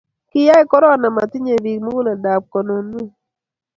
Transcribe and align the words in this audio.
kiyai 0.29 0.65
korona 0.71 1.07
komatinye 1.09 1.53
biik 1.63 1.79
muguleldab 1.83 2.41
konunoe 2.51 3.09